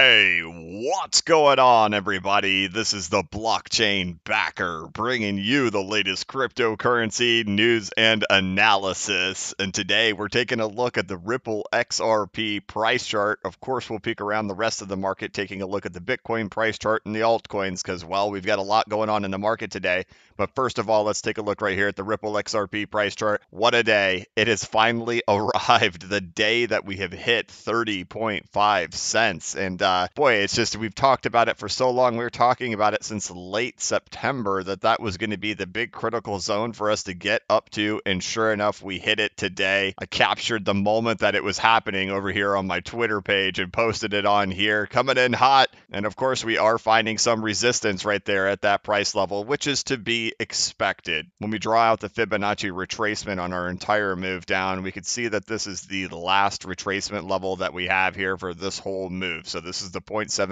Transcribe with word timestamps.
Hey, 0.00 0.40
what's 0.82 1.20
going 1.20 1.58
on, 1.58 1.92
everybody? 1.92 2.66
This 2.66 2.94
is 2.94 3.10
the 3.10 3.22
blockchain 3.22 4.16
backer 4.24 4.86
bringing 4.90 5.36
you 5.36 5.68
the 5.68 5.82
latest 5.82 6.26
cryptocurrency 6.26 7.46
news 7.46 7.90
and 7.98 8.24
analysis. 8.30 9.52
And 9.58 9.74
today 9.74 10.14
we're 10.14 10.28
taking 10.28 10.58
a 10.58 10.66
look 10.66 10.96
at 10.96 11.06
the 11.06 11.18
Ripple 11.18 11.66
XRP 11.70 12.66
price 12.66 13.04
chart. 13.04 13.40
Of 13.44 13.60
course, 13.60 13.90
we'll 13.90 13.98
peek 13.98 14.22
around 14.22 14.46
the 14.46 14.54
rest 14.54 14.80
of 14.80 14.88
the 14.88 14.96
market, 14.96 15.34
taking 15.34 15.60
a 15.60 15.66
look 15.66 15.84
at 15.84 15.92
the 15.92 16.00
Bitcoin 16.00 16.50
price 16.50 16.78
chart 16.78 17.02
and 17.04 17.14
the 17.14 17.20
altcoins, 17.20 17.82
because, 17.82 18.02
well, 18.02 18.30
we've 18.30 18.46
got 18.46 18.58
a 18.58 18.62
lot 18.62 18.88
going 18.88 19.10
on 19.10 19.26
in 19.26 19.30
the 19.30 19.38
market 19.38 19.70
today. 19.70 20.06
But 20.38 20.54
first 20.54 20.78
of 20.78 20.88
all, 20.88 21.04
let's 21.04 21.20
take 21.20 21.36
a 21.36 21.42
look 21.42 21.60
right 21.60 21.76
here 21.76 21.88
at 21.88 21.96
the 21.96 22.02
Ripple 22.02 22.32
XRP 22.32 22.90
price 22.90 23.14
chart. 23.14 23.42
What 23.50 23.74
a 23.74 23.82
day! 23.82 24.24
It 24.34 24.48
has 24.48 24.64
finally 24.64 25.22
arrived, 25.28 26.08
the 26.08 26.22
day 26.22 26.64
that 26.64 26.86
we 26.86 26.96
have 26.96 27.12
hit 27.12 27.48
30.5 27.48 28.94
cents. 28.94 29.54
And 29.54 29.82
uh, 29.82 30.08
boy, 30.14 30.36
it's 30.36 30.54
just 30.54 30.69
we've 30.76 30.94
talked 30.94 31.26
about 31.26 31.48
it 31.48 31.58
for 31.58 31.68
so 31.68 31.90
long. 31.90 32.16
We 32.16 32.24
were 32.24 32.30
talking 32.30 32.74
about 32.74 32.94
it 32.94 33.04
since 33.04 33.30
late 33.30 33.80
September 33.80 34.62
that 34.62 34.82
that 34.82 35.00
was 35.00 35.16
going 35.16 35.30
to 35.30 35.38
be 35.38 35.54
the 35.54 35.66
big 35.66 35.92
critical 35.92 36.38
zone 36.38 36.72
for 36.72 36.90
us 36.90 37.04
to 37.04 37.14
get 37.14 37.42
up 37.48 37.70
to, 37.70 38.00
and 38.06 38.22
sure 38.22 38.52
enough, 38.52 38.82
we 38.82 38.98
hit 38.98 39.20
it 39.20 39.36
today. 39.36 39.94
I 39.98 40.06
captured 40.06 40.64
the 40.64 40.74
moment 40.74 41.20
that 41.20 41.34
it 41.34 41.44
was 41.44 41.58
happening 41.58 42.10
over 42.10 42.30
here 42.30 42.56
on 42.56 42.66
my 42.66 42.80
Twitter 42.80 43.20
page 43.20 43.58
and 43.58 43.72
posted 43.72 44.14
it 44.14 44.26
on 44.26 44.50
here, 44.50 44.86
coming 44.86 45.18
in 45.18 45.32
hot. 45.32 45.68
And 45.92 46.06
of 46.06 46.16
course, 46.16 46.44
we 46.44 46.58
are 46.58 46.78
finding 46.78 47.18
some 47.18 47.44
resistance 47.44 48.04
right 48.04 48.24
there 48.24 48.48
at 48.48 48.62
that 48.62 48.82
price 48.82 49.14
level, 49.14 49.44
which 49.44 49.66
is 49.66 49.84
to 49.84 49.98
be 49.98 50.34
expected. 50.38 51.30
When 51.38 51.50
we 51.50 51.58
draw 51.58 51.80
out 51.80 52.00
the 52.00 52.08
Fibonacci 52.08 52.70
retracement 52.70 53.40
on 53.40 53.52
our 53.52 53.68
entire 53.68 54.16
move 54.16 54.46
down, 54.46 54.82
we 54.82 54.92
can 54.92 55.04
see 55.04 55.28
that 55.28 55.46
this 55.46 55.66
is 55.66 55.82
the 55.82 56.08
last 56.08 56.62
retracement 56.62 57.28
level 57.28 57.56
that 57.56 57.74
we 57.74 57.86
have 57.86 58.14
here 58.14 58.36
for 58.36 58.54
this 58.54 58.78
whole 58.78 59.10
move. 59.10 59.48
So 59.48 59.60
this 59.60 59.82
is 59.82 59.90
the 59.90 60.00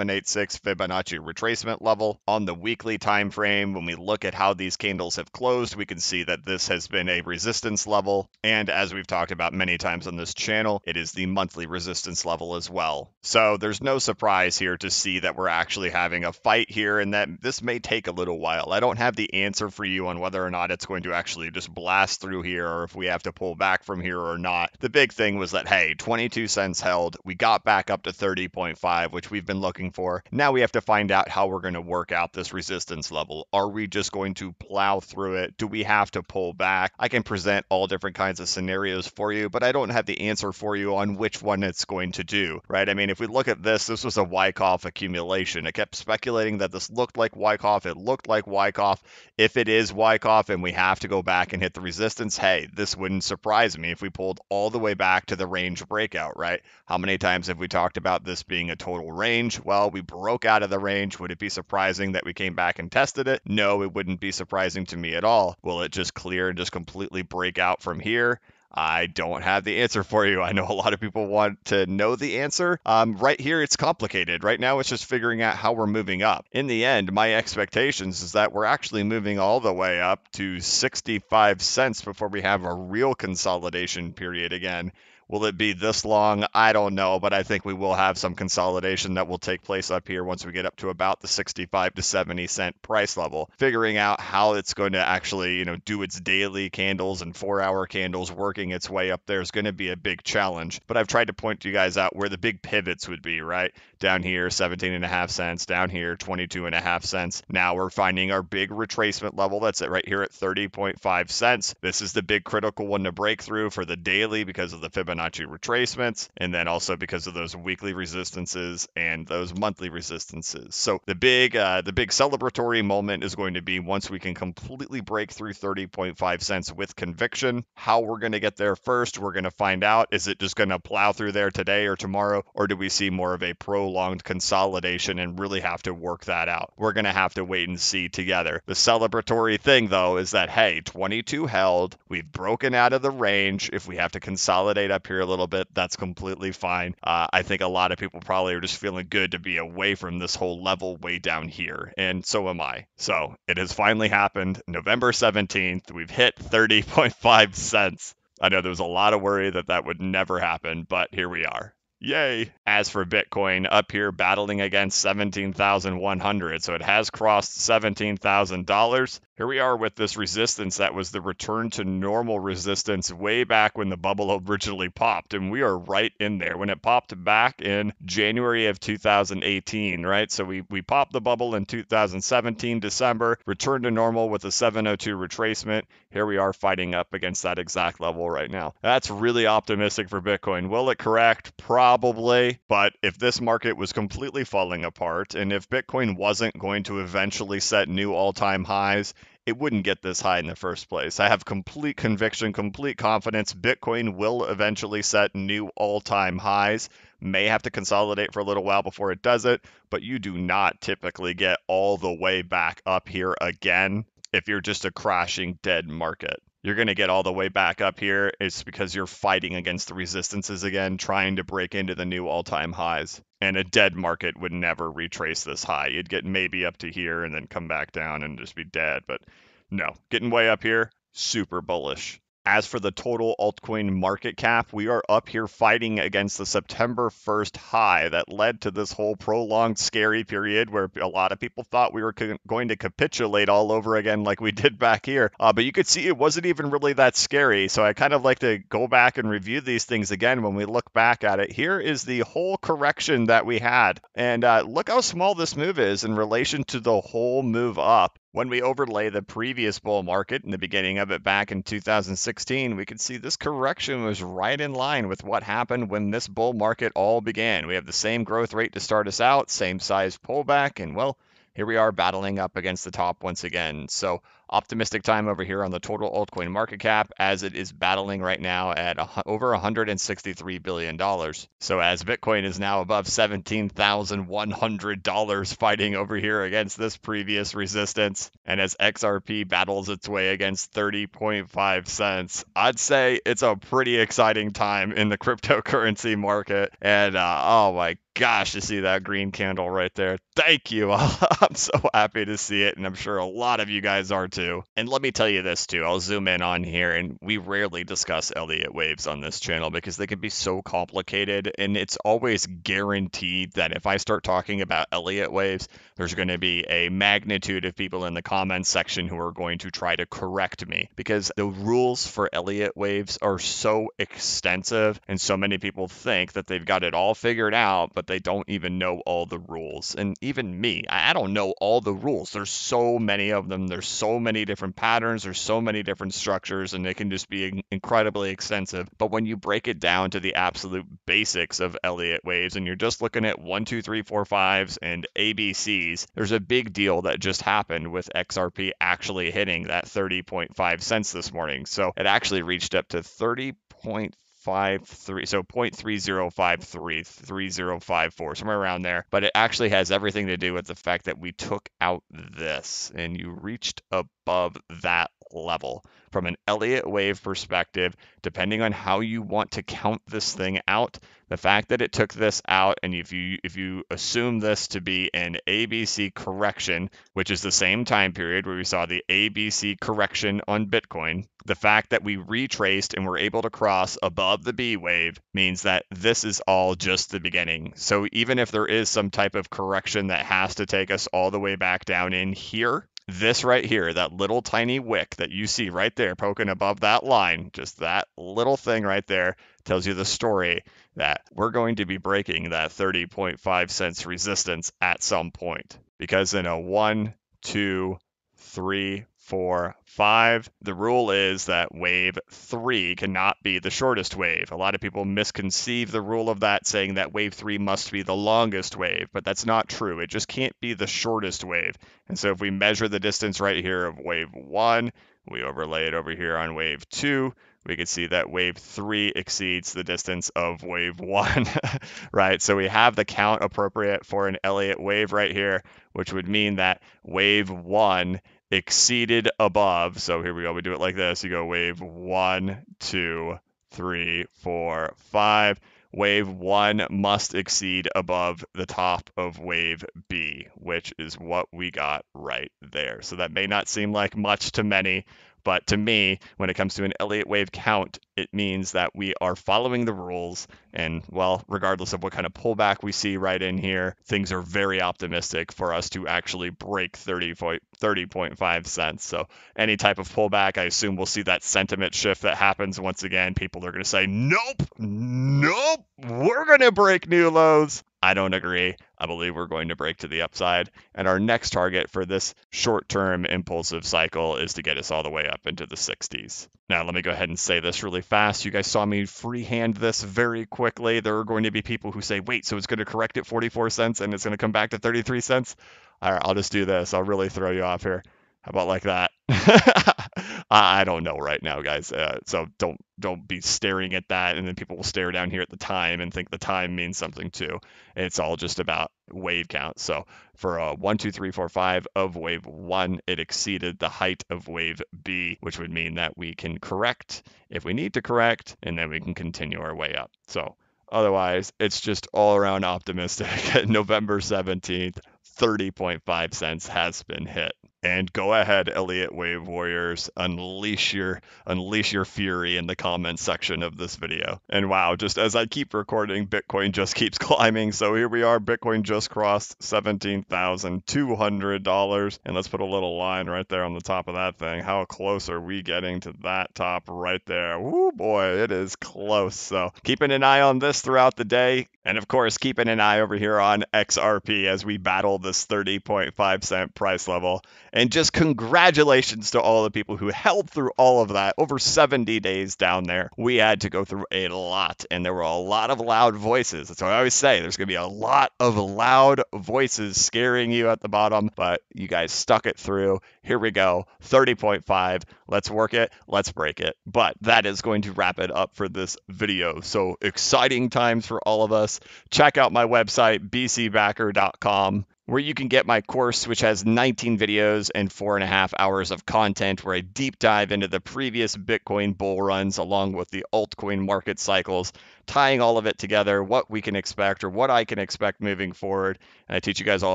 0.786 0.08 0.60
Fibonacci 0.60 1.18
retracement 1.18 1.80
level. 1.80 2.20
On 2.26 2.44
the 2.44 2.54
weekly 2.54 2.98
time 2.98 3.30
frame, 3.30 3.74
when 3.74 3.84
we 3.84 3.94
look 3.94 4.24
at 4.24 4.34
how 4.34 4.54
these 4.54 4.76
candles 4.76 5.16
have 5.16 5.32
closed, 5.32 5.76
we 5.76 5.86
can 5.86 6.00
see 6.00 6.24
that 6.24 6.44
this 6.44 6.68
has 6.68 6.88
been 6.88 7.08
a 7.08 7.20
resistance 7.20 7.86
level. 7.86 8.28
And 8.42 8.70
as 8.70 8.94
we've 8.94 9.06
talked 9.06 9.32
about 9.32 9.52
many 9.52 9.78
times 9.78 10.06
on 10.06 10.16
this 10.16 10.34
channel, 10.34 10.82
it 10.86 10.96
is 10.96 11.12
the 11.12 11.26
monthly 11.26 11.66
resistance 11.66 12.24
level 12.24 12.56
as 12.56 12.70
well. 12.70 13.12
So 13.22 13.56
there's 13.56 13.82
no 13.82 13.98
surprise 13.98 14.58
here 14.58 14.76
to 14.78 14.90
see 14.90 15.20
that 15.20 15.36
we're 15.36 15.48
actually 15.48 15.90
having 15.90 16.24
a 16.24 16.32
fight 16.32 16.70
here 16.70 16.98
and 16.98 17.14
that 17.14 17.28
this 17.40 17.62
may 17.62 17.78
take 17.78 18.06
a 18.06 18.12
little 18.12 18.38
while. 18.38 18.72
I 18.72 18.80
don't 18.80 18.98
have 18.98 19.16
the 19.16 19.32
answer 19.34 19.68
for 19.68 19.84
you 19.84 20.08
on 20.08 20.20
whether 20.20 20.44
or 20.44 20.50
not 20.50 20.70
it's 20.70 20.86
going 20.86 21.02
to 21.02 21.12
actually 21.12 21.50
just 21.50 21.72
blast 21.72 22.20
through 22.20 22.42
here 22.42 22.66
or 22.66 22.84
if 22.84 22.94
we 22.94 23.06
have 23.06 23.22
to 23.24 23.32
pull 23.32 23.54
back 23.54 23.84
from 23.84 24.00
here 24.00 24.20
or 24.20 24.38
not. 24.38 24.70
The 24.80 24.90
big 24.90 25.12
thing 25.12 25.36
was 25.36 25.52
that, 25.52 25.68
hey, 25.68 25.94
22 25.94 26.48
cents 26.48 26.80
held. 26.80 27.16
We 27.24 27.34
got 27.34 27.64
back 27.64 27.90
up 27.90 28.04
to 28.04 28.10
30.5, 28.10 29.12
which 29.12 29.30
we've 29.30 29.46
been 29.46 29.60
looking 29.60 29.90
for. 29.98 30.22
Now 30.30 30.52
we 30.52 30.60
have 30.60 30.70
to 30.72 30.80
find 30.80 31.10
out 31.10 31.28
how 31.28 31.48
we're 31.48 31.58
going 31.58 31.74
to 31.74 31.80
work 31.80 32.12
out 32.12 32.32
this 32.32 32.52
resistance 32.52 33.10
level. 33.10 33.48
Are 33.52 33.68
we 33.68 33.88
just 33.88 34.12
going 34.12 34.34
to 34.34 34.52
plow 34.52 35.00
through 35.00 35.38
it? 35.38 35.56
Do 35.58 35.66
we 35.66 35.82
have 35.82 36.12
to 36.12 36.22
pull 36.22 36.52
back? 36.52 36.92
I 37.00 37.08
can 37.08 37.24
present 37.24 37.66
all 37.68 37.88
different 37.88 38.14
kinds 38.14 38.38
of 38.38 38.48
scenarios 38.48 39.08
for 39.08 39.32
you, 39.32 39.50
but 39.50 39.64
I 39.64 39.72
don't 39.72 39.88
have 39.88 40.06
the 40.06 40.28
answer 40.28 40.52
for 40.52 40.76
you 40.76 40.94
on 40.94 41.16
which 41.16 41.42
one 41.42 41.64
it's 41.64 41.84
going 41.84 42.12
to 42.12 42.22
do, 42.22 42.60
right? 42.68 42.88
I 42.88 42.94
mean, 42.94 43.10
if 43.10 43.18
we 43.18 43.26
look 43.26 43.48
at 43.48 43.60
this, 43.60 43.88
this 43.88 44.04
was 44.04 44.18
a 44.18 44.22
Wyckoff 44.22 44.84
accumulation. 44.84 45.66
I 45.66 45.72
kept 45.72 45.96
speculating 45.96 46.58
that 46.58 46.70
this 46.70 46.90
looked 46.90 47.16
like 47.16 47.34
Wyckoff. 47.34 47.84
It 47.84 47.96
looked 47.96 48.28
like 48.28 48.46
Wyckoff. 48.46 49.02
If 49.36 49.56
it 49.56 49.68
is 49.68 49.92
Wyckoff 49.92 50.48
and 50.48 50.62
we 50.62 50.70
have 50.72 51.00
to 51.00 51.08
go 51.08 51.24
back 51.24 51.52
and 51.52 51.60
hit 51.60 51.74
the 51.74 51.80
resistance, 51.80 52.38
hey, 52.38 52.68
this 52.72 52.96
wouldn't 52.96 53.24
surprise 53.24 53.76
me 53.76 53.90
if 53.90 54.00
we 54.00 54.10
pulled 54.10 54.38
all 54.48 54.70
the 54.70 54.78
way 54.78 54.94
back 54.94 55.26
to 55.26 55.34
the 55.34 55.48
range 55.48 55.88
breakout, 55.88 56.38
right? 56.38 56.60
How 56.86 56.98
many 56.98 57.18
times 57.18 57.48
have 57.48 57.58
we 57.58 57.66
talked 57.66 57.96
about 57.96 58.24
this 58.24 58.44
being 58.44 58.70
a 58.70 58.76
total 58.76 59.10
range? 59.10 59.58
Well, 59.58 59.87
we 59.88 60.00
broke 60.00 60.44
out 60.44 60.62
of 60.62 60.70
the 60.70 60.78
range. 60.78 61.18
Would 61.18 61.32
it 61.32 61.38
be 61.38 61.48
surprising 61.48 62.12
that 62.12 62.24
we 62.24 62.34
came 62.34 62.54
back 62.54 62.78
and 62.78 62.90
tested 62.90 63.28
it? 63.28 63.42
No, 63.44 63.82
it 63.82 63.92
wouldn't 63.92 64.20
be 64.20 64.32
surprising 64.32 64.86
to 64.86 64.96
me 64.96 65.14
at 65.14 65.24
all. 65.24 65.56
Will 65.62 65.82
it 65.82 65.92
just 65.92 66.14
clear 66.14 66.48
and 66.48 66.58
just 66.58 66.72
completely 66.72 67.22
break 67.22 67.58
out 67.58 67.82
from 67.82 68.00
here? 68.00 68.40
I 68.70 69.06
don't 69.06 69.42
have 69.42 69.64
the 69.64 69.80
answer 69.80 70.04
for 70.04 70.26
you. 70.26 70.42
I 70.42 70.52
know 70.52 70.66
a 70.68 70.72
lot 70.72 70.92
of 70.92 71.00
people 71.00 71.26
want 71.26 71.64
to 71.66 71.86
know 71.86 72.16
the 72.16 72.40
answer. 72.40 72.78
Um, 72.84 73.16
right 73.16 73.40
here, 73.40 73.62
it's 73.62 73.76
complicated. 73.76 74.44
Right 74.44 74.60
now, 74.60 74.78
it's 74.78 74.90
just 74.90 75.06
figuring 75.06 75.42
out 75.42 75.56
how 75.56 75.72
we're 75.72 75.86
moving 75.86 76.22
up. 76.22 76.46
In 76.52 76.66
the 76.66 76.84
end, 76.84 77.12
my 77.12 77.34
expectations 77.34 78.22
is 78.22 78.32
that 78.32 78.52
we're 78.52 78.66
actually 78.66 79.04
moving 79.04 79.38
all 79.38 79.60
the 79.60 79.72
way 79.72 80.00
up 80.00 80.30
to 80.32 80.60
65 80.60 81.62
cents 81.62 82.02
before 82.02 82.28
we 82.28 82.42
have 82.42 82.64
a 82.64 82.74
real 82.74 83.14
consolidation 83.14 84.12
period 84.12 84.52
again. 84.52 84.92
Will 85.28 85.44
it 85.44 85.58
be 85.58 85.74
this 85.74 86.04
long? 86.04 86.46
I 86.54 86.72
don't 86.72 86.94
know, 86.94 87.20
but 87.20 87.34
I 87.34 87.42
think 87.42 87.64
we 87.64 87.74
will 87.74 87.94
have 87.94 88.16
some 88.16 88.34
consolidation 88.34 89.14
that 89.14 89.28
will 89.28 89.38
take 89.38 89.62
place 89.62 89.90
up 89.90 90.08
here 90.08 90.24
once 90.24 90.46
we 90.46 90.52
get 90.52 90.64
up 90.64 90.76
to 90.76 90.88
about 90.88 91.20
the 91.20 91.28
65 91.28 91.94
to 91.94 92.02
70 92.02 92.46
cent 92.46 92.80
price 92.80 93.16
level. 93.16 93.50
Figuring 93.58 93.98
out 93.98 94.20
how 94.20 94.54
it's 94.54 94.72
going 94.72 94.92
to 94.92 95.06
actually, 95.06 95.56
you 95.56 95.66
know, 95.66 95.76
do 95.76 96.02
its 96.02 96.18
daily 96.18 96.70
candles 96.70 97.20
and 97.20 97.34
4-hour 97.34 97.86
candles 97.86 98.32
working 98.32 98.70
its 98.70 98.88
way 98.88 99.10
up 99.10 99.20
there 99.26 99.42
is 99.42 99.50
going 99.50 99.66
to 99.66 99.72
be 99.72 99.90
a 99.90 99.96
big 99.96 100.22
challenge. 100.22 100.80
But 100.86 100.96
I've 100.96 101.08
tried 101.08 101.26
to 101.26 101.34
point 101.34 101.64
you 101.64 101.72
guys 101.72 101.98
out 101.98 102.16
where 102.16 102.30
the 102.30 102.38
big 102.38 102.62
pivots 102.62 103.06
would 103.06 103.20
be, 103.20 103.42
right? 103.42 103.72
Down 103.98 104.22
here 104.22 104.50
17 104.50 104.92
and 104.92 105.04
a 105.04 105.08
half 105.08 105.30
cents, 105.30 105.66
down 105.66 105.90
here 105.90 106.16
22 106.16 106.66
and 106.66 106.74
a 106.74 106.80
half 106.80 107.04
cents. 107.04 107.42
Now 107.48 107.74
we're 107.74 107.90
finding 107.90 108.30
our 108.30 108.42
big 108.42 108.70
retracement 108.70 109.36
level 109.36 109.60
that's 109.60 109.82
it 109.82 109.90
right 109.90 110.06
here 110.06 110.22
at 110.22 110.32
30.5 110.32 111.30
cents. 111.30 111.74
This 111.80 112.00
is 112.02 112.12
the 112.12 112.22
big 112.22 112.44
critical 112.44 112.86
one 112.86 113.04
to 113.04 113.12
break 113.12 113.42
through 113.42 113.70
for 113.70 113.84
the 113.84 113.96
daily 113.96 114.44
because 114.44 114.72
of 114.72 114.80
the 114.80 114.90
Fibonacci 114.90 115.46
retracements, 115.46 116.28
and 116.36 116.54
then 116.54 116.68
also 116.68 116.96
because 116.96 117.26
of 117.26 117.34
those 117.34 117.56
weekly 117.56 117.92
resistances 117.92 118.88
and 118.96 119.26
those 119.26 119.54
monthly 119.54 119.88
resistances. 119.88 120.74
So 120.74 121.00
the 121.06 121.14
big 121.14 121.56
uh, 121.56 121.82
the 121.82 121.92
big 121.92 122.10
celebratory 122.10 122.84
moment 122.84 123.24
is 123.24 123.34
going 123.34 123.54
to 123.54 123.62
be 123.62 123.80
once 123.80 124.10
we 124.10 124.18
can 124.18 124.34
completely 124.34 125.00
break 125.00 125.32
through 125.32 125.54
30.5 125.54 126.42
cents 126.42 126.72
with 126.72 126.96
conviction. 126.96 127.64
How 127.74 128.00
we're 128.00 128.18
going 128.18 128.32
to 128.32 128.40
get 128.40 128.56
there 128.56 128.76
first, 128.76 129.18
we're 129.18 129.32
going 129.32 129.44
to 129.44 129.50
find 129.50 129.84
out. 129.84 130.08
Is 130.12 130.28
it 130.28 130.38
just 130.38 130.56
going 130.56 130.70
to 130.70 130.78
plow 130.78 131.12
through 131.12 131.32
there 131.32 131.50
today 131.50 131.86
or 131.86 131.96
tomorrow, 131.96 132.44
or 132.54 132.66
do 132.66 132.76
we 132.76 132.88
see 132.88 133.10
more 133.10 133.34
of 133.34 133.42
a 133.42 133.54
prolonged 133.88 134.22
consolidation 134.22 135.18
and 135.18 135.40
really 135.40 135.60
have 135.60 135.82
to 135.82 135.94
work 135.94 136.26
that 136.26 136.46
out? 136.46 136.74
We're 136.76 136.92
going 136.92 137.06
to 137.06 137.10
have 137.10 137.32
to 137.34 137.44
wait 137.44 137.70
and 137.70 137.80
see 137.80 138.10
together. 138.10 138.60
The 138.66 138.74
celebratory 138.74 139.58
thing 139.58 139.88
though 139.88 140.18
is 140.18 140.32
that 140.32 140.50
hey, 140.50 140.82
22 140.82 141.46
held, 141.46 141.96
we've 142.06 142.30
broken 142.30 142.74
out 142.74 142.92
of 142.92 143.00
the 143.00 143.10
range. 143.10 143.70
If 143.72 143.88
we 143.88 143.96
have 143.96 144.12
to 144.12 144.20
consolidate 144.20 144.90
up 144.90 145.06
here 145.06 145.20
a 145.20 145.26
little 145.26 145.46
bit, 145.46 145.68
that's 145.72 145.96
completely 145.96 146.52
fine. 146.52 146.96
Uh, 147.02 147.28
I 147.32 147.40
think 147.40 147.62
a 147.62 147.66
lot 147.66 147.90
of 147.90 147.98
people 147.98 148.20
probably 148.20 148.52
are 148.52 148.60
just 148.60 148.76
feeling 148.76 149.06
good 149.08 149.32
to 149.32 149.38
be 149.38 149.56
away 149.56 149.94
from 149.94 150.18
this 150.18 150.34
whole 150.34 150.62
level 150.62 150.98
way 150.98 151.18
down 151.18 151.48
here, 151.48 151.94
and 151.96 152.26
so 152.26 152.50
am 152.50 152.60
I. 152.60 152.84
So 152.96 153.36
it 153.46 153.56
has 153.56 153.72
finally 153.72 154.08
happened. 154.08 154.60
November 154.66 155.12
17th, 155.12 155.92
we've 155.92 156.10
hit 156.10 156.36
30.5 156.36 157.54
cents. 157.54 158.14
I 158.38 158.50
know 158.50 158.60
there 158.60 158.68
was 158.68 158.80
a 158.80 158.84
lot 158.84 159.14
of 159.14 159.22
worry 159.22 159.48
that 159.48 159.68
that 159.68 159.86
would 159.86 160.02
never 160.02 160.38
happen, 160.38 160.84
but 160.86 161.08
here 161.14 161.28
we 161.28 161.46
are. 161.46 161.74
Yay. 162.00 162.52
As 162.64 162.88
for 162.88 163.04
Bitcoin, 163.04 163.66
up 163.70 163.90
here 163.90 164.12
battling 164.12 164.60
against 164.60 165.00
17,100. 165.00 166.62
So 166.62 166.74
it 166.74 166.82
has 166.82 167.10
crossed 167.10 167.58
$17,000. 167.58 169.20
Here 169.38 169.46
we 169.46 169.60
are 169.60 169.76
with 169.76 169.94
this 169.94 170.16
resistance 170.16 170.78
that 170.78 170.94
was 170.94 171.12
the 171.12 171.20
return 171.20 171.70
to 171.70 171.84
normal 171.84 172.40
resistance 172.40 173.12
way 173.12 173.44
back 173.44 173.78
when 173.78 173.88
the 173.88 173.96
bubble 173.96 174.42
originally 174.48 174.88
popped. 174.88 175.32
And 175.32 175.52
we 175.52 175.62
are 175.62 175.78
right 175.78 176.12
in 176.18 176.38
there 176.38 176.58
when 176.58 176.70
it 176.70 176.82
popped 176.82 177.14
back 177.22 177.62
in 177.62 177.92
January 178.04 178.66
of 178.66 178.80
2018, 178.80 180.04
right? 180.04 180.28
So 180.32 180.44
we, 180.44 180.62
we 180.62 180.82
popped 180.82 181.12
the 181.12 181.20
bubble 181.20 181.54
in 181.54 181.66
2017, 181.66 182.80
December, 182.80 183.38
returned 183.46 183.84
to 183.84 183.92
normal 183.92 184.28
with 184.28 184.44
a 184.44 184.50
702 184.50 185.16
retracement. 185.16 185.84
Here 186.10 186.26
we 186.26 186.38
are 186.38 186.52
fighting 186.52 186.96
up 186.96 187.14
against 187.14 187.44
that 187.44 187.60
exact 187.60 188.00
level 188.00 188.28
right 188.28 188.50
now. 188.50 188.74
That's 188.82 189.08
really 189.08 189.46
optimistic 189.46 190.08
for 190.08 190.20
Bitcoin. 190.20 190.68
Will 190.68 190.90
it 190.90 190.98
correct? 190.98 191.56
Probably. 191.56 192.58
But 192.66 192.94
if 193.02 193.16
this 193.18 193.40
market 193.40 193.76
was 193.76 193.92
completely 193.92 194.42
falling 194.42 194.84
apart 194.84 195.36
and 195.36 195.52
if 195.52 195.70
Bitcoin 195.70 196.16
wasn't 196.16 196.58
going 196.58 196.82
to 196.84 196.98
eventually 196.98 197.60
set 197.60 197.88
new 197.88 198.12
all 198.12 198.32
time 198.32 198.64
highs, 198.64 199.14
it 199.48 199.56
wouldn't 199.56 199.84
get 199.84 200.02
this 200.02 200.20
high 200.20 200.40
in 200.40 200.46
the 200.46 200.54
first 200.54 200.90
place. 200.90 201.18
I 201.18 201.28
have 201.28 201.42
complete 201.42 201.96
conviction, 201.96 202.52
complete 202.52 202.98
confidence 202.98 203.54
Bitcoin 203.54 204.14
will 204.14 204.44
eventually 204.44 205.00
set 205.00 205.34
new 205.34 205.70
all 205.74 206.02
time 206.02 206.36
highs. 206.36 206.90
May 207.18 207.46
have 207.46 207.62
to 207.62 207.70
consolidate 207.70 208.34
for 208.34 208.40
a 208.40 208.44
little 208.44 208.62
while 208.62 208.82
before 208.82 209.10
it 209.10 209.22
does 209.22 209.46
it, 209.46 209.62
but 209.88 210.02
you 210.02 210.18
do 210.18 210.36
not 210.36 210.82
typically 210.82 211.32
get 211.32 211.60
all 211.66 211.96
the 211.96 212.12
way 212.12 212.42
back 212.42 212.82
up 212.84 213.08
here 213.08 213.34
again 213.40 214.04
if 214.34 214.48
you're 214.48 214.60
just 214.60 214.84
a 214.84 214.90
crashing 214.90 215.58
dead 215.62 215.88
market 215.88 216.42
you're 216.68 216.76
going 216.76 216.88
to 216.88 216.94
get 216.94 217.08
all 217.08 217.22
the 217.22 217.32
way 217.32 217.48
back 217.48 217.80
up 217.80 217.98
here. 217.98 218.30
It's 218.38 218.62
because 218.62 218.94
you're 218.94 219.06
fighting 219.06 219.54
against 219.54 219.88
the 219.88 219.94
resistances 219.94 220.64
again, 220.64 220.98
trying 220.98 221.36
to 221.36 221.44
break 221.44 221.74
into 221.74 221.94
the 221.94 222.04
new 222.04 222.28
all 222.28 222.44
time 222.44 222.72
highs. 222.72 223.22
And 223.40 223.56
a 223.56 223.64
dead 223.64 223.96
market 223.96 224.38
would 224.38 224.52
never 224.52 224.90
retrace 224.92 225.44
this 225.44 225.64
high. 225.64 225.86
You'd 225.86 226.10
get 226.10 226.26
maybe 226.26 226.66
up 226.66 226.76
to 226.78 226.90
here 226.90 227.24
and 227.24 227.34
then 227.34 227.46
come 227.46 227.68
back 227.68 227.92
down 227.92 228.22
and 228.22 228.38
just 228.38 228.54
be 228.54 228.64
dead. 228.64 229.04
But 229.08 229.22
no, 229.70 229.94
getting 230.10 230.28
way 230.28 230.50
up 230.50 230.62
here, 230.62 230.90
super 231.12 231.62
bullish. 231.62 232.20
As 232.50 232.66
for 232.66 232.80
the 232.80 232.90
total 232.90 233.36
altcoin 233.38 233.92
market 233.92 234.38
cap, 234.38 234.72
we 234.72 234.88
are 234.88 235.02
up 235.06 235.28
here 235.28 235.46
fighting 235.46 236.00
against 236.00 236.38
the 236.38 236.46
September 236.46 237.10
1st 237.10 237.58
high 237.58 238.08
that 238.08 238.32
led 238.32 238.62
to 238.62 238.70
this 238.70 238.90
whole 238.90 239.16
prolonged 239.16 239.78
scary 239.78 240.24
period 240.24 240.70
where 240.70 240.90
a 240.98 241.08
lot 241.08 241.30
of 241.30 241.40
people 241.40 241.62
thought 241.64 241.92
we 241.92 242.02
were 242.02 242.14
co- 242.14 242.38
going 242.46 242.68
to 242.68 242.76
capitulate 242.76 243.50
all 243.50 243.70
over 243.70 243.96
again 243.96 244.24
like 244.24 244.40
we 244.40 244.50
did 244.50 244.78
back 244.78 245.04
here. 245.04 245.30
Uh, 245.38 245.52
but 245.52 245.66
you 245.66 245.72
could 245.72 245.86
see 245.86 246.06
it 246.06 246.16
wasn't 246.16 246.46
even 246.46 246.70
really 246.70 246.94
that 246.94 247.16
scary. 247.16 247.68
So 247.68 247.84
I 247.84 247.92
kind 247.92 248.14
of 248.14 248.24
like 248.24 248.38
to 248.38 248.56
go 248.56 248.88
back 248.88 249.18
and 249.18 249.28
review 249.28 249.60
these 249.60 249.84
things 249.84 250.10
again 250.10 250.42
when 250.42 250.54
we 250.54 250.64
look 250.64 250.90
back 250.94 251.24
at 251.24 251.40
it. 251.40 251.52
Here 251.52 251.78
is 251.78 252.02
the 252.02 252.20
whole 252.20 252.56
correction 252.56 253.26
that 253.26 253.44
we 253.44 253.58
had. 253.58 254.00
And 254.14 254.42
uh, 254.42 254.64
look 254.66 254.88
how 254.88 255.02
small 255.02 255.34
this 255.34 255.54
move 255.54 255.78
is 255.78 256.02
in 256.02 256.16
relation 256.16 256.64
to 256.68 256.80
the 256.80 256.98
whole 256.98 257.42
move 257.42 257.78
up. 257.78 258.18
When 258.38 258.50
we 258.50 258.62
overlay 258.62 259.08
the 259.08 259.20
previous 259.20 259.80
bull 259.80 260.04
market 260.04 260.44
in 260.44 260.52
the 260.52 260.58
beginning 260.58 260.98
of 260.98 261.10
it 261.10 261.24
back 261.24 261.50
in 261.50 261.64
2016, 261.64 262.76
we 262.76 262.86
could 262.86 263.00
see 263.00 263.16
this 263.16 263.36
correction 263.36 264.04
was 264.04 264.22
right 264.22 264.60
in 264.60 264.74
line 264.74 265.08
with 265.08 265.24
what 265.24 265.42
happened 265.42 265.90
when 265.90 266.12
this 266.12 266.28
bull 266.28 266.52
market 266.52 266.92
all 266.94 267.20
began. 267.20 267.66
We 267.66 267.74
have 267.74 267.84
the 267.84 267.92
same 267.92 268.22
growth 268.22 268.54
rate 268.54 268.74
to 268.74 268.80
start 268.80 269.08
us 269.08 269.20
out, 269.20 269.50
same 269.50 269.80
size 269.80 270.18
pullback, 270.18 270.80
and 270.80 270.94
well, 270.94 271.18
here 271.52 271.66
we 271.66 271.78
are 271.78 271.90
battling 271.90 272.38
up 272.38 272.56
against 272.56 272.84
the 272.84 272.92
top 272.92 273.24
once 273.24 273.42
again. 273.42 273.88
So 273.88 274.22
optimistic 274.50 275.02
time 275.02 275.26
over 275.28 275.44
here 275.44 275.62
on 275.64 275.70
the 275.70 275.80
total 275.80 276.10
altcoin 276.10 276.50
market 276.50 276.80
cap 276.80 277.12
as 277.18 277.42
it 277.42 277.54
is 277.54 277.70
battling 277.72 278.20
right 278.22 278.40
now 278.40 278.72
at 278.72 278.96
over 279.26 279.50
163 279.50 280.58
billion 280.58 280.96
dollars. 280.96 281.46
So 281.60 281.80
as 281.80 282.04
Bitcoin 282.04 282.44
is 282.44 282.58
now 282.58 282.80
above 282.80 283.04
$17,100 283.06 285.56
fighting 285.56 285.94
over 285.94 286.16
here 286.16 286.42
against 286.42 286.78
this 286.78 286.96
previous 286.96 287.54
resistance 287.54 288.30
and 288.44 288.60
as 288.60 288.74
XRP 288.76 289.48
battles 289.48 289.88
its 289.88 290.08
way 290.08 290.30
against 290.30 290.72
30.5 290.72 291.88
cents, 291.88 292.44
I'd 292.54 292.78
say 292.78 293.20
it's 293.24 293.42
a 293.42 293.56
pretty 293.56 293.98
exciting 293.98 294.52
time 294.52 294.92
in 294.92 295.08
the 295.08 295.18
cryptocurrency 295.18 296.16
market 296.16 296.72
and 296.80 297.16
uh, 297.16 297.42
oh 297.44 297.72
my 297.74 297.98
gosh 298.18 298.52
to 298.52 298.60
see 298.60 298.80
that 298.80 299.04
green 299.04 299.30
candle 299.30 299.70
right 299.70 299.94
there. 299.94 300.18
Thank 300.34 300.72
you. 300.72 300.92
I'm 300.92 301.54
so 301.54 301.88
happy 301.94 302.24
to 302.24 302.36
see 302.36 302.64
it, 302.64 302.76
and 302.76 302.84
I'm 302.84 302.94
sure 302.94 303.16
a 303.16 303.24
lot 303.24 303.60
of 303.60 303.70
you 303.70 303.80
guys 303.80 304.10
are 304.10 304.26
too. 304.26 304.64
And 304.76 304.88
let 304.88 305.00
me 305.00 305.12
tell 305.12 305.28
you 305.28 305.42
this 305.42 305.66
too. 305.68 305.84
I'll 305.84 306.00
zoom 306.00 306.26
in 306.26 306.42
on 306.42 306.64
here, 306.64 306.92
and 306.92 307.16
we 307.22 307.36
rarely 307.36 307.84
discuss 307.84 308.32
Elliott 308.34 308.74
waves 308.74 309.06
on 309.06 309.20
this 309.20 309.38
channel 309.38 309.70
because 309.70 309.96
they 309.96 310.08
can 310.08 310.18
be 310.18 310.30
so 310.30 310.62
complicated, 310.62 311.52
and 311.58 311.76
it's 311.76 311.96
always 311.98 312.44
guaranteed 312.46 313.52
that 313.52 313.72
if 313.72 313.86
I 313.86 313.98
start 313.98 314.24
talking 314.24 314.62
about 314.62 314.88
Elliott 314.90 315.32
waves, 315.32 315.68
there's 315.96 316.14
going 316.14 316.28
to 316.28 316.38
be 316.38 316.64
a 316.68 316.88
magnitude 316.88 317.64
of 317.64 317.76
people 317.76 318.04
in 318.04 318.14
the 318.14 318.22
comments 318.22 318.68
section 318.68 319.06
who 319.06 319.18
are 319.18 319.32
going 319.32 319.58
to 319.58 319.70
try 319.70 319.94
to 319.94 320.06
correct 320.06 320.66
me 320.66 320.90
because 320.96 321.30
the 321.36 321.44
rules 321.44 322.06
for 322.06 322.28
Elliott 322.32 322.76
waves 322.76 323.18
are 323.22 323.38
so 323.38 323.88
extensive, 323.96 325.00
and 325.06 325.20
so 325.20 325.36
many 325.36 325.58
people 325.58 325.86
think 325.86 326.32
that 326.32 326.48
they've 326.48 326.66
got 326.66 326.82
it 326.82 326.94
all 326.94 327.14
figured 327.14 327.54
out, 327.54 327.92
but 327.94 328.07
they 328.08 328.18
don't 328.18 328.48
even 328.48 328.78
know 328.78 329.00
all 329.06 329.26
the 329.26 329.38
rules. 329.38 329.94
And 329.94 330.16
even 330.20 330.60
me, 330.60 330.84
I 330.88 331.12
don't 331.12 331.32
know 331.32 331.54
all 331.60 331.80
the 331.80 331.94
rules. 331.94 332.32
There's 332.32 332.50
so 332.50 332.98
many 332.98 333.30
of 333.30 333.48
them. 333.48 333.68
There's 333.68 333.86
so 333.86 334.18
many 334.18 334.44
different 334.44 334.74
patterns. 334.74 335.22
There's 335.22 335.40
so 335.40 335.60
many 335.60 335.82
different 335.82 336.14
structures, 336.14 336.74
and 336.74 336.84
they 336.84 336.94
can 336.94 337.10
just 337.10 337.28
be 337.28 337.62
incredibly 337.70 338.30
extensive. 338.30 338.88
But 338.98 339.10
when 339.10 339.26
you 339.26 339.36
break 339.36 339.68
it 339.68 339.78
down 339.78 340.10
to 340.10 340.20
the 340.20 340.34
absolute 340.34 340.86
basics 341.06 341.60
of 341.60 341.76
Elliott 341.84 342.22
waves, 342.24 342.56
and 342.56 342.66
you're 342.66 342.74
just 342.74 343.00
looking 343.02 343.24
at 343.24 343.40
one, 343.40 343.64
two, 343.64 343.82
three, 343.82 344.02
four, 344.02 344.24
fives 344.24 344.78
and 344.78 345.06
ABCs, 345.16 346.06
there's 346.14 346.32
a 346.32 346.40
big 346.40 346.72
deal 346.72 347.02
that 347.02 347.20
just 347.20 347.42
happened 347.42 347.92
with 347.92 348.10
XRP 348.14 348.72
actually 348.80 349.30
hitting 349.30 349.64
that 349.64 349.86
30.5 349.86 350.82
cents 350.82 351.12
this 351.12 351.32
morning. 351.32 351.66
So 351.66 351.92
it 351.96 352.06
actually 352.06 352.42
reached 352.42 352.74
up 352.74 352.88
to 352.88 352.98
30.5 352.98 354.12
five 354.40 354.86
three 354.86 355.26
so 355.26 355.42
0.3053 355.42 357.06
3054 357.06 358.34
somewhere 358.34 358.58
around 358.58 358.82
there. 358.82 359.06
But 359.10 359.24
it 359.24 359.32
actually 359.34 359.70
has 359.70 359.90
everything 359.90 360.28
to 360.28 360.36
do 360.36 360.52
with 360.52 360.66
the 360.66 360.74
fact 360.74 361.06
that 361.06 361.18
we 361.18 361.32
took 361.32 361.68
out 361.80 362.02
this 362.10 362.92
and 362.94 363.18
you 363.18 363.30
reached 363.30 363.82
above 364.28 364.58
that 364.82 365.10
level 365.32 365.82
from 366.10 366.26
an 366.26 366.36
Elliott 366.46 366.86
wave 366.86 367.22
perspective, 367.22 367.96
depending 368.20 368.60
on 368.60 368.72
how 368.72 369.00
you 369.00 369.22
want 369.22 369.52
to 369.52 369.62
count 369.62 370.02
this 370.06 370.34
thing 370.34 370.60
out, 370.68 370.98
the 371.30 371.38
fact 371.38 371.68
that 371.68 371.80
it 371.80 371.92
took 371.92 372.12
this 372.12 372.42
out 372.46 372.78
and 372.82 372.94
if 372.94 373.10
you 373.10 373.38
if 373.42 373.56
you 373.56 373.84
assume 373.90 374.38
this 374.38 374.68
to 374.68 374.82
be 374.82 375.10
an 375.14 375.38
ABC 375.46 376.14
correction, 376.14 376.90
which 377.14 377.30
is 377.30 377.40
the 377.40 377.50
same 377.50 377.86
time 377.86 378.12
period 378.12 378.46
where 378.46 378.56
we 378.56 378.64
saw 378.64 378.84
the 378.84 379.02
ABC 379.08 379.80
correction 379.80 380.42
on 380.46 380.66
Bitcoin, 380.66 381.26
the 381.46 381.54
fact 381.54 381.90
that 381.90 382.04
we 382.04 382.16
retraced 382.16 382.92
and 382.92 383.06
were 383.06 383.16
able 383.16 383.40
to 383.40 383.50
cross 383.50 383.96
above 384.02 384.44
the 384.44 384.52
B 384.52 384.76
wave 384.76 385.18
means 385.32 385.62
that 385.62 385.86
this 385.90 386.24
is 386.24 386.40
all 386.40 386.74
just 386.74 387.10
the 387.10 387.20
beginning. 387.20 387.72
So 387.76 388.06
even 388.12 388.38
if 388.38 388.50
there 388.50 388.66
is 388.66 388.90
some 388.90 389.10
type 389.10 389.34
of 389.34 389.48
correction 389.48 390.08
that 390.08 390.26
has 390.26 390.56
to 390.56 390.66
take 390.66 390.90
us 390.90 391.06
all 391.06 391.30
the 391.30 391.40
way 391.40 391.56
back 391.56 391.86
down 391.86 392.12
in 392.12 392.34
here, 392.34 392.86
this 393.08 393.42
right 393.42 393.64
here, 393.64 393.92
that 393.92 394.12
little 394.12 394.42
tiny 394.42 394.78
wick 394.78 395.16
that 395.16 395.30
you 395.30 395.46
see 395.46 395.70
right 395.70 395.94
there 395.96 396.14
poking 396.14 396.50
above 396.50 396.80
that 396.80 397.04
line, 397.04 397.48
just 397.54 397.78
that 397.78 398.06
little 398.18 398.58
thing 398.58 398.84
right 398.84 399.06
there 399.06 399.36
tells 399.64 399.86
you 399.86 399.94
the 399.94 400.04
story 400.04 400.62
that 400.96 401.22
we're 401.32 401.50
going 401.50 401.76
to 401.76 401.86
be 401.86 401.96
breaking 401.96 402.50
that 402.50 402.70
30.5 402.70 403.70
cents 403.70 404.04
resistance 404.04 404.72
at 404.80 405.02
some 405.02 405.30
point. 405.30 405.78
Because 405.98 406.34
in 406.34 406.44
a 406.44 406.60
one, 406.60 407.14
two, 407.42 407.96
three, 408.36 409.06
four, 409.28 409.76
five. 409.84 410.50
The 410.62 410.74
rule 410.74 411.10
is 411.10 411.46
that 411.46 411.74
wave 411.74 412.18
three 412.30 412.96
cannot 412.96 413.36
be 413.42 413.58
the 413.58 413.68
shortest 413.70 414.16
wave. 414.16 414.50
A 414.50 414.56
lot 414.56 414.74
of 414.74 414.80
people 414.80 415.04
misconceive 415.04 415.92
the 415.92 416.00
rule 416.00 416.30
of 416.30 416.40
that, 416.40 416.66
saying 416.66 416.94
that 416.94 417.12
wave 417.12 417.34
three 417.34 417.58
must 417.58 417.92
be 417.92 418.02
the 418.02 418.16
longest 418.16 418.74
wave, 418.74 419.08
but 419.12 419.26
that's 419.26 419.44
not 419.44 419.68
true. 419.68 420.00
It 420.00 420.08
just 420.08 420.28
can't 420.28 420.58
be 420.60 420.72
the 420.72 420.86
shortest 420.86 421.44
wave. 421.44 421.76
And 422.08 422.18
so 422.18 422.30
if 422.30 422.40
we 422.40 422.50
measure 422.50 422.88
the 422.88 423.00
distance 423.00 423.38
right 423.38 423.62
here 423.62 423.84
of 423.84 423.98
wave 423.98 424.28
one, 424.32 424.92
we 425.30 425.42
overlay 425.42 425.86
it 425.86 425.94
over 425.94 426.12
here 426.12 426.38
on 426.38 426.54
wave 426.54 426.88
two, 426.88 427.34
we 427.66 427.76
can 427.76 427.84
see 427.84 428.06
that 428.06 428.30
wave 428.30 428.56
three 428.56 429.12
exceeds 429.14 429.74
the 429.74 429.84
distance 429.84 430.30
of 430.30 430.62
wave 430.62 431.00
one, 431.00 431.44
right? 432.12 432.40
So 432.40 432.56
we 432.56 432.66
have 432.68 432.96
the 432.96 433.04
count 433.04 433.44
appropriate 433.44 434.06
for 434.06 434.26
an 434.26 434.38
Elliott 434.42 434.80
wave 434.80 435.12
right 435.12 435.30
here, 435.30 435.62
which 435.92 436.14
would 436.14 436.28
mean 436.28 436.56
that 436.56 436.80
wave 437.02 437.50
one 437.50 438.20
exceeded 438.50 439.28
above. 439.38 440.00
So 440.00 440.22
here 440.22 440.34
we 440.34 440.42
go. 440.42 440.52
We 440.52 440.62
do 440.62 440.72
it 440.72 440.80
like 440.80 440.96
this. 440.96 441.24
You 441.24 441.30
go 441.30 441.44
wave 441.44 441.80
one, 441.80 442.64
two, 442.80 443.38
three, 443.70 444.26
four, 444.40 444.94
five. 444.96 445.60
Wave 445.90 446.28
one 446.28 446.86
must 446.90 447.34
exceed 447.34 447.88
above 447.94 448.44
the 448.52 448.66
top 448.66 449.08
of 449.16 449.38
wave 449.38 449.84
B, 450.08 450.48
which 450.54 450.92
is 450.98 451.14
what 451.14 451.46
we 451.50 451.70
got 451.70 452.04
right 452.14 452.52
there. 452.60 453.00
So 453.00 453.16
that 453.16 453.32
may 453.32 453.46
not 453.46 453.68
seem 453.68 453.92
like 453.92 454.14
much 454.14 454.52
to 454.52 454.64
many, 454.64 455.06
but 455.44 455.66
to 455.68 455.76
me, 455.76 456.20
when 456.36 456.50
it 456.50 456.54
comes 456.54 456.74
to 456.74 456.84
an 456.84 456.92
Elliott 457.00 457.28
wave 457.28 457.50
count, 457.52 457.98
it 458.16 458.28
means 458.32 458.72
that 458.72 458.90
we 458.94 459.14
are 459.20 459.36
following 459.36 459.84
the 459.84 459.92
rules. 459.92 460.48
And 460.72 461.02
well, 461.08 461.42
regardless 461.48 461.92
of 461.92 462.02
what 462.02 462.12
kind 462.12 462.26
of 462.26 462.34
pullback 462.34 462.82
we 462.82 462.92
see 462.92 463.16
right 463.16 463.40
in 463.40 463.58
here, 463.58 463.94
things 464.04 464.32
are 464.32 464.42
very 464.42 464.82
optimistic 464.82 465.52
for 465.52 465.72
us 465.72 465.90
to 465.90 466.06
actually 466.06 466.50
break 466.50 466.96
30, 466.96 467.34
30.5 467.34 468.66
cents. 468.66 469.04
So 469.04 469.28
any 469.56 469.76
type 469.76 469.98
of 469.98 470.08
pullback, 470.08 470.58
I 470.58 470.64
assume 470.64 470.96
we'll 470.96 471.06
see 471.06 471.22
that 471.22 471.42
sentiment 471.42 471.94
shift 471.94 472.22
that 472.22 472.36
happens 472.36 472.80
once 472.80 473.02
again. 473.04 473.34
People 473.34 473.64
are 473.64 473.72
going 473.72 473.84
to 473.84 473.88
say, 473.88 474.06
nope, 474.06 474.62
nope, 474.78 475.84
we're 475.98 476.44
going 476.44 476.60
to 476.60 476.72
break 476.72 477.08
new 477.08 477.30
lows. 477.30 477.82
I 478.00 478.14
don't 478.14 478.34
agree. 478.34 478.76
I 478.96 479.06
believe 479.06 479.34
we're 479.34 479.46
going 479.46 479.68
to 479.68 479.76
break 479.76 479.98
to 479.98 480.08
the 480.08 480.22
upside. 480.22 480.70
And 480.94 481.08
our 481.08 481.18
next 481.18 481.50
target 481.50 481.90
for 481.90 482.04
this 482.04 482.34
short 482.50 482.88
term 482.88 483.26
impulsive 483.26 483.84
cycle 483.84 484.36
is 484.36 484.54
to 484.54 484.62
get 484.62 484.78
us 484.78 484.90
all 484.90 485.02
the 485.02 485.10
way 485.10 485.28
up 485.28 485.46
into 485.46 485.66
the 485.66 485.74
60s. 485.74 486.48
Now, 486.68 486.84
let 486.84 486.94
me 486.94 487.02
go 487.02 487.10
ahead 487.10 487.28
and 487.28 487.38
say 487.38 487.58
this 487.58 487.82
really 487.82 488.02
fast. 488.02 488.44
You 488.44 488.52
guys 488.52 488.68
saw 488.68 488.84
me 488.84 489.04
freehand 489.06 489.76
this 489.76 490.02
very 490.02 490.46
quickly. 490.46 491.00
There 491.00 491.18
are 491.18 491.24
going 491.24 491.44
to 491.44 491.50
be 491.50 491.62
people 491.62 491.90
who 491.90 492.00
say, 492.00 492.20
wait, 492.20 492.46
so 492.46 492.56
it's 492.56 492.66
going 492.66 492.78
to 492.78 492.84
correct 492.84 493.16
at 493.16 493.26
44 493.26 493.70
cents 493.70 494.00
and 494.00 494.14
it's 494.14 494.24
going 494.24 494.32
to 494.32 494.38
come 494.38 494.52
back 494.52 494.70
to 494.70 494.78
33 494.78 495.20
cents? 495.20 495.56
All 496.00 496.12
right, 496.12 496.22
I'll 496.24 496.34
just 496.34 496.52
do 496.52 496.64
this. 496.64 496.94
I'll 496.94 497.02
really 497.02 497.28
throw 497.28 497.50
you 497.50 497.64
off 497.64 497.82
here. 497.82 498.04
How 498.42 498.50
about 498.50 498.68
like 498.68 498.82
that? 498.82 499.10
I 500.50 500.84
don't 500.84 501.04
know 501.04 501.18
right 501.18 501.42
now, 501.42 501.60
guys. 501.60 501.92
Uh, 501.92 502.20
so 502.26 502.46
don't 502.58 502.80
don't 502.98 503.28
be 503.28 503.42
staring 503.42 503.94
at 503.94 504.08
that, 504.08 504.38
and 504.38 504.48
then 504.48 504.54
people 504.54 504.76
will 504.76 504.84
stare 504.84 505.12
down 505.12 505.30
here 505.30 505.42
at 505.42 505.50
the 505.50 505.58
time 505.58 506.00
and 506.00 506.12
think 506.12 506.30
the 506.30 506.38
time 506.38 506.74
means 506.74 506.96
something 506.96 507.30
too. 507.30 507.60
It's 507.94 508.18
all 508.18 508.36
just 508.36 508.58
about 508.58 508.90
wave 509.12 509.48
count. 509.48 509.78
So 509.78 510.06
for 510.36 510.58
a 510.58 510.74
one, 510.74 510.96
two, 510.96 511.12
three, 511.12 511.32
four, 511.32 511.50
five 511.50 511.86
of 511.94 512.16
wave 512.16 512.46
one, 512.46 513.00
it 513.06 513.20
exceeded 513.20 513.78
the 513.78 513.90
height 513.90 514.24
of 514.30 514.48
wave 514.48 514.80
B, 515.04 515.36
which 515.42 515.58
would 515.58 515.70
mean 515.70 515.96
that 515.96 516.16
we 516.16 516.34
can 516.34 516.58
correct 516.58 517.24
if 517.50 517.64
we 517.66 517.74
need 517.74 517.94
to 517.94 518.02
correct, 518.02 518.56
and 518.62 518.78
then 518.78 518.88
we 518.88 519.00
can 519.00 519.14
continue 519.14 519.60
our 519.60 519.74
way 519.74 519.94
up. 519.94 520.10
So 520.28 520.56
otherwise, 520.90 521.52
it's 521.60 521.80
just 521.80 522.08
all 522.14 522.36
around 522.36 522.64
optimistic. 522.64 523.28
November 523.68 524.20
17th, 524.20 524.98
30.5 525.38 526.34
cents 526.34 526.68
has 526.68 527.02
been 527.02 527.26
hit. 527.26 527.52
And 527.82 528.10
go 528.12 528.34
ahead, 528.34 528.68
Elliott 528.68 529.14
Wave 529.14 529.46
Warriors, 529.46 530.10
unleash 530.16 530.94
your 530.94 531.20
unleash 531.46 531.92
your 531.92 532.04
fury 532.04 532.56
in 532.56 532.66
the 532.66 532.74
comments 532.74 533.22
section 533.22 533.62
of 533.62 533.76
this 533.76 533.94
video. 533.94 534.40
And 534.48 534.68
wow, 534.68 534.96
just 534.96 535.16
as 535.16 535.36
I 535.36 535.46
keep 535.46 535.74
recording, 535.74 536.26
Bitcoin 536.26 536.72
just 536.72 536.94
keeps 536.96 537.18
climbing. 537.18 537.70
So 537.70 537.94
here 537.94 538.08
we 538.08 538.24
are, 538.24 538.40
Bitcoin 538.40 538.82
just 538.82 539.10
crossed 539.10 539.60
$17,200. 539.60 542.18
And 542.24 542.34
let's 542.34 542.48
put 542.48 542.60
a 542.60 542.64
little 542.64 542.98
line 542.98 543.28
right 543.28 543.48
there 543.48 543.62
on 543.62 543.74
the 543.74 543.80
top 543.80 544.08
of 544.08 544.16
that 544.16 544.38
thing. 544.38 544.60
How 544.60 544.84
close 544.84 545.30
are 545.30 545.40
we 545.40 545.62
getting 545.62 546.00
to 546.00 546.12
that 546.24 546.56
top 546.56 546.82
right 546.88 547.24
there? 547.26 547.60
Woo 547.60 547.92
boy, 547.92 548.42
it 548.42 548.50
is 548.50 548.74
close. 548.74 549.36
So 549.36 549.72
keeping 549.84 550.10
an 550.10 550.24
eye 550.24 550.40
on 550.40 550.58
this 550.58 550.80
throughout 550.80 551.14
the 551.14 551.24
day. 551.24 551.68
And 551.84 551.96
of 551.96 552.08
course, 552.08 552.38
keeping 552.38 552.68
an 552.68 552.80
eye 552.80 552.98
over 553.00 553.16
here 553.16 553.38
on 553.38 553.62
XRP 553.72 554.46
as 554.46 554.64
we 554.64 554.78
battle 554.78 555.18
this 555.18 555.46
30.5 555.46 556.44
cent 556.44 556.74
price 556.74 557.06
level. 557.08 557.42
And 557.72 557.92
just 557.92 558.12
congratulations 558.12 559.32
to 559.32 559.40
all 559.40 559.64
the 559.64 559.70
people 559.70 559.96
who 559.96 560.08
held 560.08 560.50
through 560.50 560.70
all 560.76 561.02
of 561.02 561.10
that 561.10 561.34
over 561.38 561.58
70 561.58 562.20
days 562.20 562.56
down 562.56 562.84
there. 562.84 563.10
We 563.16 563.36
had 563.36 563.62
to 563.62 563.70
go 563.70 563.84
through 563.84 564.06
a 564.10 564.28
lot, 564.28 564.84
and 564.90 565.04
there 565.04 565.14
were 565.14 565.20
a 565.20 565.34
lot 565.34 565.70
of 565.70 565.80
loud 565.80 566.16
voices. 566.16 566.68
That's 566.68 566.80
what 566.80 566.90
I 566.90 566.98
always 566.98 567.14
say. 567.14 567.40
There's 567.40 567.56
going 567.56 567.66
to 567.66 567.72
be 567.72 567.76
a 567.76 567.86
lot 567.86 568.32
of 568.40 568.56
loud 568.56 569.22
voices 569.34 570.00
scaring 570.00 570.50
you 570.50 570.68
at 570.70 570.80
the 570.80 570.88
bottom, 570.88 571.30
but 571.34 571.62
you 571.74 571.88
guys 571.88 572.12
stuck 572.12 572.46
it 572.46 572.58
through. 572.58 573.00
Here 573.22 573.38
we 573.38 573.50
go 573.50 573.86
30.5. 574.04 575.02
Let's 575.26 575.50
work 575.50 575.74
it. 575.74 575.92
Let's 576.06 576.32
break 576.32 576.60
it. 576.60 576.76
But 576.86 577.16
that 577.22 577.46
is 577.46 577.62
going 577.62 577.82
to 577.82 577.92
wrap 577.92 578.18
it 578.18 578.30
up 578.30 578.54
for 578.54 578.68
this 578.68 578.96
video. 579.08 579.60
So 579.60 579.96
exciting 580.00 580.70
times 580.70 581.06
for 581.06 581.20
all 581.20 581.44
of 581.44 581.52
us. 581.52 581.80
Check 582.10 582.38
out 582.38 582.52
my 582.52 582.64
website, 582.64 583.28
bcbacker.com 583.28 584.86
where 585.08 585.18
you 585.18 585.32
can 585.32 585.48
get 585.48 585.64
my 585.64 585.80
course, 585.80 586.28
which 586.28 586.42
has 586.42 586.66
19 586.66 587.18
videos 587.18 587.70
and 587.74 587.90
four 587.90 588.18
and 588.18 588.22
a 588.22 588.26
half 588.26 588.52
hours 588.58 588.90
of 588.90 589.06
content, 589.06 589.64
where 589.64 589.74
I 589.74 589.80
deep 589.80 590.18
dive 590.18 590.52
into 590.52 590.68
the 590.68 590.80
previous 590.80 591.34
Bitcoin 591.34 591.96
bull 591.96 592.20
runs 592.20 592.58
along 592.58 592.92
with 592.92 593.08
the 593.08 593.24
altcoin 593.32 593.86
market 593.86 594.18
cycles, 594.18 594.70
tying 595.06 595.40
all 595.40 595.56
of 595.56 595.66
it 595.66 595.78
together, 595.78 596.22
what 596.22 596.50
we 596.50 596.60
can 596.60 596.76
expect 596.76 597.24
or 597.24 597.30
what 597.30 597.50
I 597.50 597.64
can 597.64 597.78
expect 597.78 598.20
moving 598.20 598.52
forward. 598.52 598.98
And 599.26 599.36
I 599.36 599.40
teach 599.40 599.58
you 599.58 599.64
guys 599.64 599.82
all 599.82 599.94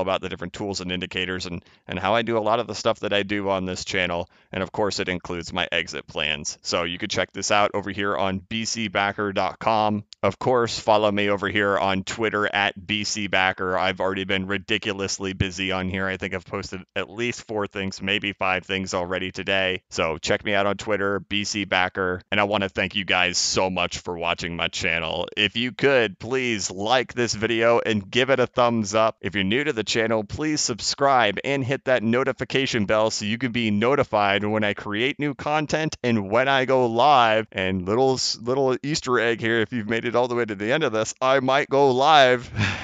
about 0.00 0.20
the 0.20 0.28
different 0.28 0.52
tools 0.52 0.80
and 0.80 0.90
indicators 0.90 1.46
and, 1.46 1.64
and 1.86 1.96
how 1.96 2.16
I 2.16 2.22
do 2.22 2.36
a 2.36 2.40
lot 2.40 2.58
of 2.58 2.66
the 2.66 2.74
stuff 2.74 2.98
that 3.00 3.12
I 3.12 3.22
do 3.22 3.48
on 3.48 3.66
this 3.66 3.84
channel. 3.84 4.28
And 4.50 4.64
of 4.64 4.72
course, 4.72 4.98
it 4.98 5.08
includes 5.08 5.52
my 5.52 5.68
exit 5.70 6.08
plans. 6.08 6.58
So 6.62 6.82
you 6.82 6.98
can 6.98 7.08
check 7.08 7.32
this 7.32 7.52
out 7.52 7.70
over 7.72 7.90
here 7.90 8.16
on 8.16 8.40
bcbacker.com. 8.40 10.04
Of 10.24 10.38
course, 10.40 10.78
follow 10.78 11.12
me 11.12 11.30
over 11.30 11.48
here 11.48 11.78
on 11.78 12.02
Twitter 12.02 12.52
at 12.52 12.76
bcbacker. 12.76 13.78
I've 13.78 14.00
already 14.00 14.24
been 14.24 14.46
ridiculously 15.04 15.34
busy 15.34 15.70
on 15.70 15.90
here. 15.90 16.06
I 16.06 16.16
think 16.16 16.32
I've 16.32 16.46
posted 16.46 16.80
at 16.96 17.10
least 17.10 17.46
four 17.46 17.66
things, 17.66 18.00
maybe 18.00 18.32
five 18.32 18.64
things 18.64 18.94
already 18.94 19.30
today. 19.30 19.82
So 19.90 20.16
check 20.16 20.42
me 20.44 20.54
out 20.54 20.66
on 20.66 20.78
Twitter, 20.78 21.20
bcbacker. 21.20 22.22
And 22.30 22.40
I 22.40 22.44
want 22.44 22.62
to 22.62 22.70
thank 22.70 22.94
you 22.94 23.04
guys 23.04 23.36
so 23.36 23.68
much 23.68 23.98
for 23.98 24.16
watching 24.16 24.56
my 24.56 24.68
channel. 24.68 25.28
If 25.36 25.56
you 25.56 25.72
could, 25.72 26.18
please 26.18 26.70
like 26.70 27.12
this 27.12 27.34
video 27.34 27.80
and 27.84 28.10
give 28.10 28.30
it 28.30 28.40
a 28.40 28.46
thumbs 28.46 28.94
up. 28.94 29.16
If 29.20 29.34
you're 29.34 29.44
new 29.44 29.62
to 29.64 29.74
the 29.74 29.84
channel, 29.84 30.24
please 30.24 30.62
subscribe 30.62 31.38
and 31.44 31.62
hit 31.62 31.84
that 31.84 32.02
notification 32.02 32.86
bell 32.86 33.10
so 33.10 33.26
you 33.26 33.36
can 33.36 33.52
be 33.52 33.70
notified 33.70 34.42
when 34.42 34.64
I 34.64 34.72
create 34.72 35.18
new 35.18 35.34
content 35.34 35.96
and 36.02 36.30
when 36.30 36.48
I 36.48 36.64
go 36.64 36.86
live. 36.86 37.46
And 37.52 37.86
little 37.86 38.18
little 38.40 38.76
Easter 38.82 39.20
egg 39.20 39.40
here, 39.40 39.60
if 39.60 39.70
you've 39.70 39.88
made 39.88 40.06
it 40.06 40.16
all 40.16 40.28
the 40.28 40.34
way 40.34 40.46
to 40.46 40.54
the 40.54 40.72
end 40.72 40.82
of 40.82 40.92
this, 40.92 41.14
I 41.20 41.40
might 41.40 41.68
go 41.68 41.90
live. 41.90 42.50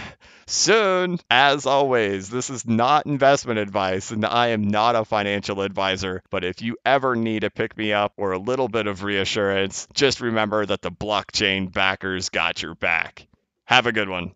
soon. 0.50 1.18
As 1.30 1.66
always, 1.66 2.28
this 2.28 2.50
is 2.50 2.66
not 2.66 3.06
investment 3.06 3.58
advice 3.58 4.10
and 4.10 4.24
I 4.24 4.48
am 4.48 4.64
not 4.68 4.96
a 4.96 5.04
financial 5.04 5.62
advisor. 5.62 6.22
But 6.30 6.44
if 6.44 6.62
you 6.62 6.76
ever 6.84 7.16
need 7.16 7.44
a 7.44 7.50
pick 7.50 7.76
me 7.76 7.92
up 7.92 8.12
or 8.16 8.32
a 8.32 8.38
little 8.38 8.68
bit 8.68 8.86
of 8.86 9.02
reassurance, 9.02 9.86
just 9.94 10.20
remember 10.20 10.66
that 10.66 10.82
the 10.82 10.90
blockchain 10.90 11.72
backers 11.72 12.28
got 12.28 12.62
your 12.62 12.74
back. 12.74 13.26
Have 13.66 13.86
a 13.86 13.92
good 13.92 14.08
one. 14.08 14.32